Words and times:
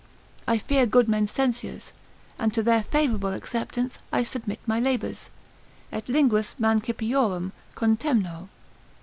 I 0.47 0.57
fear 0.57 0.87
good 0.87 1.07
men's 1.07 1.29
censures, 1.29 1.93
and 2.39 2.51
to 2.55 2.63
their 2.63 2.81
favourable 2.81 3.33
acceptance 3.33 3.99
I 4.11 4.23
submit 4.23 4.59
my 4.65 4.79
labours, 4.79 5.29
———et 5.91 6.09
linguas 6.09 6.55
mancipiorum 6.57 7.51
Contemno. 7.75 8.49